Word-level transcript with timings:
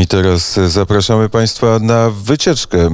I 0.00 0.06
teraz 0.06 0.58
e, 0.58 0.68
zapraszamy 0.68 1.28
Państwa 1.28 1.78
na 1.78 2.10
wycieczkę. 2.10 2.78
E, 2.78 2.90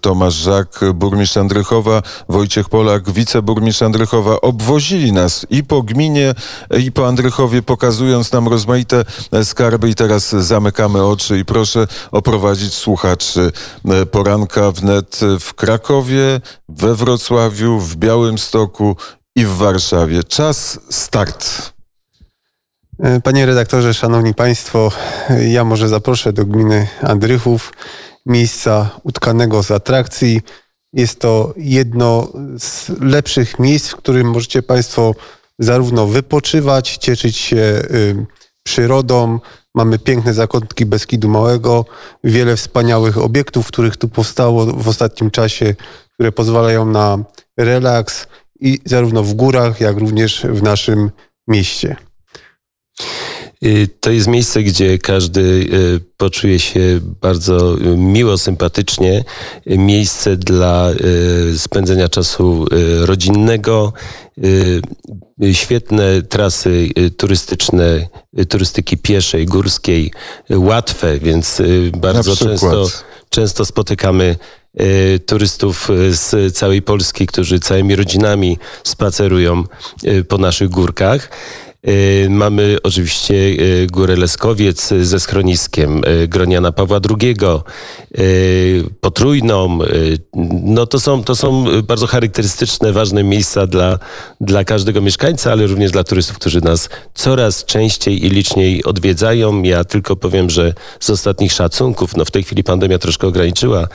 Tomasz 0.00 0.34
Żak, 0.34 0.80
burmistrz 0.94 1.36
Andrychowa, 1.36 2.02
Wojciech 2.28 2.68
Polak, 2.68 3.10
wiceburmistrz 3.10 3.82
Andrychowa 3.82 4.40
obwozili 4.40 5.12
nas 5.12 5.46
i 5.50 5.64
po 5.64 5.82
gminie, 5.82 6.34
i 6.80 6.92
po 6.92 7.08
Andrychowie, 7.08 7.62
pokazując 7.62 8.32
nam 8.32 8.48
rozmaite 8.48 9.04
e, 9.32 9.44
skarby. 9.44 9.90
I 9.90 9.94
teraz 9.94 10.28
zamykamy 10.28 11.04
oczy 11.04 11.38
i 11.38 11.44
proszę 11.44 11.86
oprowadzić 12.10 12.74
słuchaczy 12.74 13.52
poranka 14.10 14.72
wnet 14.72 15.20
w 15.40 15.54
Krakowie, 15.54 16.40
we 16.68 16.94
Wrocławiu, 16.94 17.78
w 17.80 17.96
Białymstoku 17.96 18.96
i 19.36 19.44
w 19.44 19.56
Warszawie. 19.56 20.24
Czas 20.24 20.80
start. 20.90 21.72
Panie 23.24 23.46
redaktorze, 23.46 23.94
szanowni 23.94 24.34
państwo, 24.34 24.92
ja 25.48 25.64
może 25.64 25.88
zaproszę 25.88 26.32
do 26.32 26.46
gminy 26.46 26.88
Andrychów, 27.00 27.72
miejsca 28.26 28.90
utkanego 29.02 29.62
z 29.62 29.70
atrakcji. 29.70 30.40
Jest 30.92 31.20
to 31.20 31.54
jedno 31.56 32.28
z 32.58 32.88
lepszych 33.00 33.58
miejsc, 33.58 33.88
w 33.88 33.96
którym 33.96 34.30
możecie 34.30 34.62
państwo 34.62 35.14
zarówno 35.58 36.06
wypoczywać, 36.06 36.96
cieszyć 36.96 37.36
się 37.36 37.56
y, 37.56 38.26
przyrodą. 38.62 39.38
Mamy 39.74 39.98
piękne 39.98 40.34
zakątki 40.34 40.86
Beskidu 40.86 41.28
Małego, 41.28 41.84
wiele 42.24 42.56
wspaniałych 42.56 43.18
obiektów, 43.18 43.66
których 43.66 43.96
tu 43.96 44.08
powstało 44.08 44.66
w 44.66 44.88
ostatnim 44.88 45.30
czasie, 45.30 45.74
które 46.14 46.32
pozwalają 46.32 46.86
na 46.86 47.18
relaks 47.56 48.26
i 48.60 48.80
zarówno 48.84 49.22
w 49.22 49.34
górach, 49.34 49.80
jak 49.80 49.96
również 49.96 50.46
w 50.50 50.62
naszym 50.62 51.10
mieście. 51.48 51.96
Y, 53.64 53.88
to 54.00 54.10
jest 54.10 54.26
miejsce, 54.26 54.62
gdzie 54.62 54.98
każdy 54.98 55.40
y, 55.40 56.00
poczuje 56.16 56.58
się 56.58 57.00
bardzo 57.20 57.76
miło, 57.96 58.38
sympatycznie. 58.38 59.24
Miejsce 59.66 60.36
dla 60.36 60.90
y, 60.90 61.58
spędzenia 61.58 62.08
czasu 62.08 62.66
rodzinnego. 63.00 63.92
Świetne 65.52 66.22
trasy 66.22 66.88
turystyczne, 67.16 68.08
turystyki 68.48 68.96
pieszej, 68.98 69.46
górskiej, 69.46 70.12
łatwe, 70.50 71.18
więc 71.18 71.62
bardzo 71.96 72.36
często, 72.36 72.86
często 73.30 73.64
spotykamy 73.64 74.36
turystów 75.26 75.88
z 76.10 76.56
całej 76.56 76.82
Polski, 76.82 77.26
którzy 77.26 77.60
całymi 77.60 77.96
rodzinami 77.96 78.58
spacerują 78.84 79.64
po 80.28 80.38
naszych 80.38 80.68
górkach. 80.68 81.28
Y, 81.88 82.26
mamy 82.30 82.76
oczywiście 82.82 83.34
y, 83.34 83.86
Górę 83.92 84.16
Leskowiec 84.16 84.88
ze 85.00 85.20
schroniskiem, 85.20 86.02
y, 86.04 86.28
Groniana 86.28 86.72
Pawła 86.72 87.00
II, 87.20 87.36
Potrójną. 89.00 89.78
No 90.62 90.86
to 90.86 91.00
są, 91.00 91.24
to 91.24 91.36
są 91.36 91.64
bardzo 91.82 92.06
charakterystyczne, 92.06 92.92
ważne 92.92 93.24
miejsca 93.24 93.66
dla, 93.66 93.98
dla 94.40 94.64
każdego 94.64 95.00
mieszkańca, 95.00 95.52
ale 95.52 95.66
również 95.66 95.90
dla 95.90 96.04
turystów, 96.04 96.38
którzy 96.38 96.60
nas 96.60 96.88
coraz 97.14 97.64
częściej 97.64 98.26
i 98.26 98.28
liczniej 98.28 98.84
odwiedzają. 98.84 99.62
Ja 99.62 99.84
tylko 99.84 100.16
powiem, 100.16 100.50
że 100.50 100.74
z 101.00 101.10
ostatnich 101.10 101.52
szacunków, 101.52 102.16
no 102.16 102.24
w 102.24 102.30
tej 102.30 102.42
chwili 102.42 102.64
pandemia 102.64 102.98
troszkę 102.98 103.26
ograniczyła, 103.26 103.88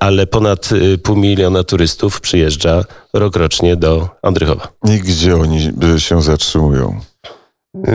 ale 0.00 0.26
ponad 0.26 0.70
pół 1.02 1.16
miliona 1.16 1.64
turystów 1.64 2.20
przyjeżdża 2.20 2.84
rokrocznie 3.12 3.76
do 3.76 4.08
Andrychowa. 4.22 4.68
I 4.84 4.98
gdzie 4.98 5.36
oni 5.36 5.72
się 5.98 6.22
zatrzymują? 6.22 7.00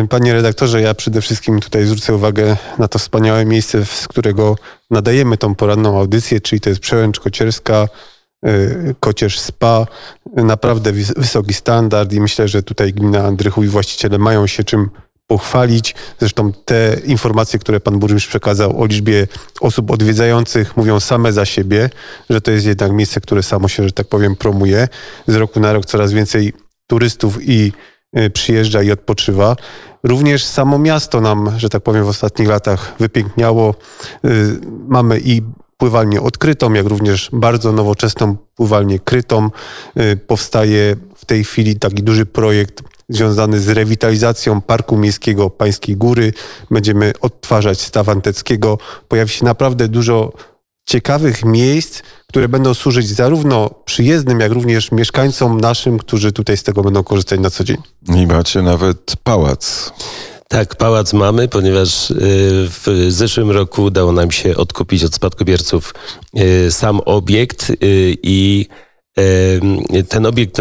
Panie 0.10 0.34
redaktorze, 0.34 0.82
ja 0.82 0.94
przede 0.94 1.22
wszystkim 1.22 1.60
tutaj 1.60 1.86
zwrócę 1.86 2.16
uwagę 2.16 2.58
na 2.80 2.88
to 2.88 3.00
wspaniałe 3.00 3.46
miejsce, 3.46 3.86
z 3.86 4.08
którego 4.08 4.56
nadajemy 4.92 5.38
tą 5.38 5.56
poranną 5.56 6.00
audycję, 6.00 6.42
czyli 6.42 6.62
to 6.62 6.70
jest 6.70 6.82
Przełęcz 6.82 7.20
Kocierska, 7.20 7.88
y, 8.48 8.96
Kocierz 9.00 9.40
Spa. 9.40 9.88
Naprawdę 10.36 10.92
wysoki 11.18 11.53
standard 11.53 12.14
i 12.14 12.22
myślę, 12.22 12.47
że 12.47 12.64
tutaj 12.64 12.94
gmina 12.94 13.20
Andrychów 13.20 13.66
i 13.66 13.68
właściciele 13.68 14.18
mają 14.18 14.47
się 14.47 14.64
czym 14.64 14.90
pochwalić. 15.28 15.95
Zresztą 16.19 16.51
te 16.66 16.97
informacje, 17.06 17.59
które 17.59 17.79
pan 17.79 18.00
burmistrz 18.00 18.28
przekazał 18.28 18.81
o 18.81 18.85
liczbie 18.85 19.28
osób 19.61 19.91
odwiedzających 19.91 20.78
mówią 20.78 21.00
same 21.00 21.34
za 21.34 21.45
siebie, 21.45 21.89
że 22.29 22.41
to 22.41 22.51
jest 22.51 22.66
jednak 22.66 22.91
miejsce, 22.91 23.22
które 23.22 23.44
samo 23.44 23.67
się, 23.67 23.84
że 23.84 23.91
tak 23.91 24.07
powiem, 24.07 24.35
promuje. 24.35 24.88
Z 25.28 25.35
roku 25.35 25.59
na 25.59 25.73
rok 25.73 25.85
coraz 25.85 26.11
więcej 26.11 26.53
turystów 26.88 27.38
i 27.41 27.72
Y, 28.17 28.29
przyjeżdża 28.29 28.84
i 28.84 28.91
odpoczywa. 28.91 29.56
Również 30.03 30.45
samo 30.45 30.79
miasto 30.79 31.22
nam, 31.22 31.51
że 31.57 31.69
tak 31.69 31.84
powiem, 31.84 32.03
w 32.03 32.07
ostatnich 32.07 32.47
latach 32.47 32.94
wypiękniało. 33.00 33.75
Y, 34.25 34.59
mamy 34.88 35.19
i 35.19 35.41
pływalnię 35.78 36.22
odkrytą, 36.22 36.73
jak 36.73 36.85
również 36.85 37.29
bardzo 37.34 37.72
nowoczesną 37.72 38.35
pływalnię 38.55 39.00
krytą. 39.00 39.50
Y, 39.97 40.17
powstaje 40.17 40.95
w 41.16 41.25
tej 41.25 41.44
chwili 41.44 41.75
taki 41.75 42.03
duży 42.03 42.25
projekt 42.25 42.84
związany 43.13 43.59
z 43.59 43.69
rewitalizacją 43.69 44.62
Parku 44.62 44.97
Miejskiego 44.97 45.50
Pańskiej 45.50 45.96
Góry. 45.97 46.34
Będziemy 46.72 47.13
odtwarzać 47.22 47.81
staw 47.81 48.09
Anteckiego. 48.09 48.78
Pojawi 49.07 49.31
się 49.31 49.46
naprawdę 49.46 49.88
dużo 49.88 50.31
ciekawych 50.85 51.46
miejsc, 51.46 52.02
które 52.28 52.47
będą 52.47 52.73
służyć 52.73 53.07
zarówno 53.07 53.69
przyjezdnym, 53.85 54.40
jak 54.40 54.52
również 54.52 54.91
mieszkańcom 54.91 55.62
naszym, 55.62 55.97
którzy 55.97 56.31
tutaj 56.31 56.57
z 56.57 56.63
tego 56.63 56.81
będą 56.81 57.03
korzystać 57.03 57.40
na 57.40 57.50
co 57.50 57.63
dzień. 57.63 57.78
I 58.16 58.28
macie 58.28 58.62
nawet 58.62 59.16
pałac. 59.23 59.91
Tak, 60.47 60.75
pałac 60.75 61.13
mamy, 61.13 61.47
ponieważ 61.47 62.12
y, 62.12 62.16
w 62.69 63.06
zeszłym 63.09 63.52
roku 63.52 63.84
udało 63.84 64.12
nam 64.12 64.31
się 64.31 64.56
odkupić 64.56 65.03
od 65.03 65.16
spadkobierców 65.16 65.94
y, 66.38 66.72
sam 66.72 67.00
obiekt 67.06 67.69
y, 67.69 67.75
i 68.23 68.68
ten 70.09 70.25
obiekt 70.25 70.57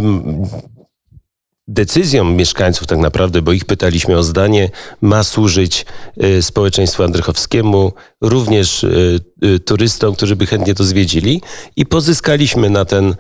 decyzją 1.69 2.25
mieszkańców 2.25 2.87
tak 2.87 2.99
naprawdę, 2.99 3.43
bo 3.43 3.53
ich 3.53 3.65
pytaliśmy 3.65 4.19
o 4.19 4.23
zdanie, 4.23 4.71
ma 5.01 5.25
służyć 5.25 5.87
y, 6.25 6.43
społeczeństwu 6.43 7.03
andrychowskiemu, 7.03 7.93
również 8.21 8.85
y, 8.85 9.21
y, 9.45 9.61
turystom, 9.61 10.15
którzy 10.15 10.37
by 10.37 10.47
chętnie 10.47 10.75
to 10.75 10.85
zwiedzili 10.85 11.43
i 11.77 11.87
pozyskaliśmy 11.87 12.71
na 12.71 12.85
ten 12.85 13.15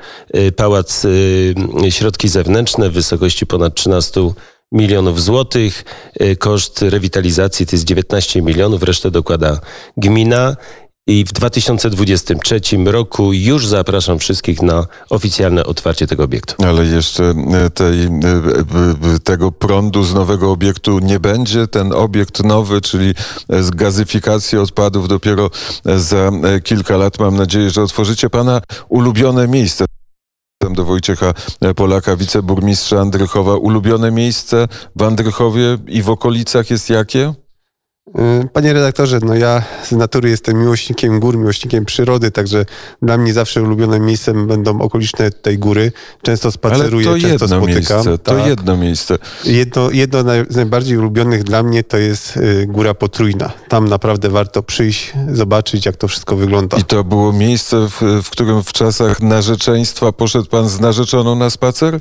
pałac 0.56 1.06
środki 1.90 2.28
zewnętrzne 2.28 2.90
w 2.90 2.92
wysokości 2.92 3.46
ponad 3.46 3.74
13 3.74 4.20
milionów 4.72 5.22
złotych. 5.22 5.84
Koszt 6.38 6.82
rewitalizacji 6.82 7.66
to 7.66 7.76
jest 7.76 7.84
19 7.84 8.42
milionów, 8.42 8.82
resztę 8.82 9.10
dokłada 9.10 9.60
gmina. 9.96 10.56
I 11.06 11.24
w 11.24 11.32
2023 11.32 12.60
roku 12.84 13.32
już 13.32 13.66
zapraszam 13.66 14.18
wszystkich 14.18 14.62
na 14.62 14.86
oficjalne 15.10 15.64
otwarcie 15.64 16.06
tego 16.06 16.24
obiektu. 16.24 16.64
Ale 16.64 16.86
jeszcze 16.86 17.34
e, 17.64 17.70
tej, 17.70 18.04
e, 18.04 18.10
tego 19.24 19.52
prądu 19.52 20.04
z 20.04 20.14
nowego 20.14 20.50
obiektu 20.50 20.98
nie 20.98 21.20
będzie. 21.20 21.66
Ten 21.66 21.92
obiekt 21.92 22.44
nowy, 22.44 22.80
czyli 22.80 23.14
z 23.48 23.70
gazyfikacji 23.70 24.58
odpadów 24.58 25.08
dopiero 25.08 25.50
za 25.96 26.16
e, 26.16 26.60
kilka 26.60 26.96
lat. 26.96 27.18
Mam 27.18 27.36
nadzieję, 27.36 27.70
że 27.70 27.82
otworzycie 27.82 28.30
Pana 28.30 28.60
ulubione 28.88 29.48
miejsce 29.48 29.84
do 30.70 30.84
Wojciecha 30.84 31.34
Polaka, 31.76 32.16
wiceburmistrza 32.16 33.00
Andrychowa. 33.00 33.56
Ulubione 33.56 34.10
miejsce 34.10 34.68
w 34.96 35.02
Andrychowie 35.02 35.78
i 35.86 36.02
w 36.02 36.10
okolicach 36.10 36.70
jest 36.70 36.90
jakie? 36.90 37.34
Y, 38.08 38.48
panie 38.52 38.72
redaktorze, 38.72 39.18
no 39.22 39.34
ja 39.34 39.62
z 39.84 39.92
natury 39.92 40.30
jestem 40.30 40.58
miłośnikiem 40.58 41.20
gór, 41.20 41.38
miłośnikiem 41.38 41.84
przyrody, 41.84 42.30
także 42.30 42.64
dla 43.02 43.18
mnie 43.18 43.32
zawsze 43.32 43.62
ulubionym 43.62 44.04
miejscem 44.04 44.46
będą 44.46 44.80
okoliczne 44.80 45.30
tej 45.30 45.58
góry. 45.58 45.92
Często 46.22 46.52
spaceruję, 46.52 47.08
Ale 47.08 47.20
to 47.20 47.28
często 47.28 47.44
jedno 47.44 47.66
spotykam. 47.66 47.96
Miejsce, 47.96 48.18
to 48.18 48.34
tak. 48.36 48.46
jedno 48.46 48.76
miejsce. 48.76 49.18
Jedno, 49.44 49.90
jedno 49.90 50.22
z 50.48 50.56
najbardziej 50.56 50.98
ulubionych 50.98 51.44
dla 51.44 51.62
mnie 51.62 51.84
to 51.84 51.98
jest 51.98 52.36
y, 52.36 52.66
Góra 52.66 52.94
Potrójna. 52.94 53.52
Tam 53.68 53.88
naprawdę 53.88 54.28
warto 54.28 54.62
przyjść, 54.62 55.12
zobaczyć 55.32 55.86
jak 55.86 55.96
to 55.96 56.08
wszystko 56.08 56.36
wygląda. 56.36 56.76
I 56.76 56.84
to 56.84 57.04
było 57.04 57.32
miejsce, 57.32 57.88
w, 57.88 58.22
w 58.22 58.30
którym 58.30 58.62
w 58.62 58.72
czasach 58.72 59.20
narzeczeństwa 59.20 60.12
poszedł 60.12 60.46
pan 60.46 60.68
z 60.68 60.80
narzeczoną 60.80 61.34
na 61.34 61.50
spacer? 61.50 62.00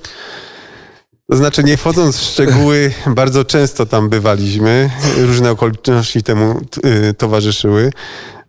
To 1.31 1.37
znaczy, 1.37 1.63
nie 1.63 1.77
wchodząc 1.77 2.17
w 2.17 2.23
szczegóły, 2.23 2.93
bardzo 3.15 3.45
często 3.45 3.85
tam 3.85 4.09
bywaliśmy. 4.09 4.89
Różne 5.17 5.51
okoliczności 5.51 6.23
temu 6.23 6.61
y, 7.09 7.13
towarzyszyły. 7.13 7.91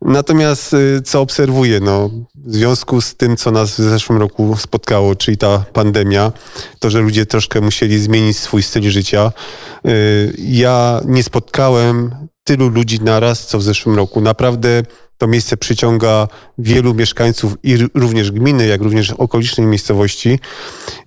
Natomiast 0.01 0.75
y, 0.75 1.03
co 1.05 1.21
obserwuję, 1.21 1.81
no, 1.81 2.11
w 2.35 2.55
związku 2.55 3.01
z 3.01 3.15
tym, 3.15 3.37
co 3.37 3.51
nas 3.51 3.71
w 3.71 3.75
zeszłym 3.75 4.19
roku 4.19 4.57
spotkało, 4.57 5.17
czyli 5.17 5.37
ta 5.37 5.65
pandemia, 5.73 6.33
to, 6.79 6.91
że 6.91 7.01
ludzie 7.01 7.27
troszkę 7.27 7.61
musieli 7.61 7.99
zmienić 7.99 8.39
swój 8.39 8.63
styl 8.63 8.91
życia, 8.91 9.33
y, 9.87 10.35
ja 10.39 11.01
nie 11.05 11.23
spotkałem 11.23 12.15
tylu 12.45 12.69
ludzi 12.69 13.01
naraz, 13.01 13.47
co 13.47 13.59
w 13.59 13.63
zeszłym 13.63 13.97
roku. 13.97 14.21
Naprawdę 14.21 14.83
To 15.23 15.27
miejsce 15.27 15.57
przyciąga 15.57 16.29
wielu 16.59 16.95
mieszkańców 16.95 17.55
i 17.63 17.77
również 17.95 18.31
gminy, 18.31 18.67
jak 18.67 18.83
również 18.83 19.11
okolicznej 19.11 19.67
miejscowości. 19.67 20.39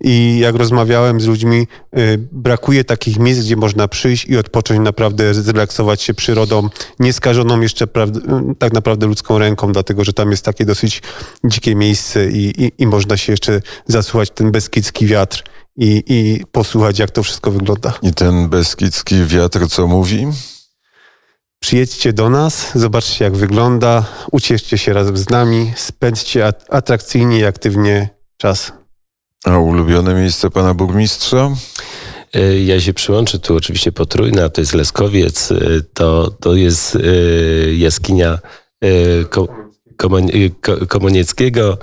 I 0.01 0.39
jak 0.39 0.55
rozmawiałem 0.55 1.21
z 1.21 1.25
ludźmi, 1.25 1.67
y, 1.97 2.27
brakuje 2.31 2.83
takich 2.83 3.19
miejsc, 3.19 3.41
gdzie 3.41 3.55
można 3.55 3.87
przyjść 3.87 4.25
i 4.25 4.37
odpocząć, 4.37 4.79
naprawdę 4.79 5.33
zrelaksować 5.33 6.01
się 6.01 6.13
przyrodą, 6.13 6.69
nieskażoną 6.99 7.61
jeszcze 7.61 7.85
y, 7.85 7.87
tak 8.59 8.73
naprawdę 8.73 9.07
ludzką 9.07 9.39
ręką, 9.39 9.71
dlatego 9.71 10.03
że 10.03 10.13
tam 10.13 10.31
jest 10.31 10.45
takie 10.45 10.65
dosyć 10.65 11.01
dzikie 11.45 11.75
miejsce 11.75 12.31
i, 12.31 12.63
i, 12.63 12.71
i 12.77 12.87
można 12.87 13.17
się 13.17 13.33
jeszcze 13.33 13.61
zasłuchać 13.87 14.29
ten 14.29 14.51
beskidzki 14.51 15.05
wiatr 15.05 15.43
i, 15.77 16.03
i 16.07 16.41
posłuchać, 16.51 16.99
jak 16.99 17.11
to 17.11 17.23
wszystko 17.23 17.51
wygląda. 17.51 17.93
I 18.01 18.13
ten 18.13 18.49
beskidzki 18.49 19.25
wiatr 19.25 19.67
co 19.69 19.87
mówi? 19.87 20.27
Przyjedźcie 21.69 22.13
do 22.13 22.29
nas, 22.29 22.71
zobaczcie 22.75 23.23
jak 23.25 23.35
wygląda, 23.37 24.05
ucieszcie 24.31 24.77
się 24.77 24.93
razem 24.93 25.17
z 25.17 25.29
nami, 25.29 25.73
spędźcie 25.75 26.47
at- 26.47 26.65
atrakcyjnie 26.69 27.39
i 27.39 27.45
aktywnie 27.45 28.09
czas. 28.37 28.71
A 29.45 29.57
ulubione 29.57 30.13
miejsce 30.15 30.49
pana 30.49 30.73
burmistrza? 30.73 31.51
E, 32.33 32.59
Ja 32.59 32.81
się 32.81 32.93
przyłączę 32.93 33.39
tu 33.39 33.55
oczywiście 33.55 33.91
potrójna, 33.91 34.49
to 34.49 34.61
jest 34.61 34.73
Leskowiec, 34.73 35.51
e, 35.51 35.57
to, 35.93 36.31
to 36.31 36.55
jest 36.55 36.95
e, 36.95 36.99
jaskinia 37.73 38.39
Ko- 39.29 39.47
Komonieckiego. 40.87 41.77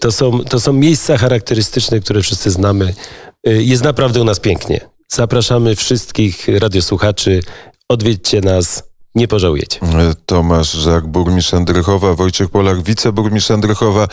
To 0.00 0.12
są, 0.12 0.44
to 0.44 0.60
są 0.60 0.72
miejsca 0.72 1.16
charakterystyczne, 1.18 2.00
które 2.00 2.22
wszyscy 2.22 2.50
znamy. 2.50 2.94
Jest 3.44 3.84
naprawdę 3.84 4.20
u 4.20 4.24
nas 4.24 4.40
pięknie. 4.40 4.80
Zapraszamy 5.08 5.76
wszystkich 5.76 6.48
radiosłuchaczy. 6.48 7.40
Odwiedźcie 7.88 8.40
nas, 8.40 8.91
nie 9.14 9.28
pożałujecie. 9.28 9.80
Tomasz 10.26 10.72
Żak, 10.72 11.06
burmistrz 11.06 11.54
Andrychowa, 11.54 12.14
Wojciech 12.14 12.50
Polak, 12.50 12.82
wiceburmistrz 12.82 13.50
Andrychowa. 13.50 14.08